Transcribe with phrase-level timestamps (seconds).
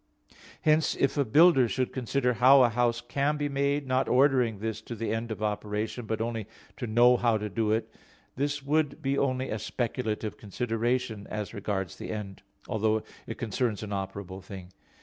[0.63, 4.81] Hence if a builder should consider how a house can be made, not ordering this
[4.81, 7.93] to the end of operation, but only to know (how to do it),
[8.35, 13.91] this would be only a speculative considerations as regards the end, although it concerns an
[13.91, 14.71] operable thing.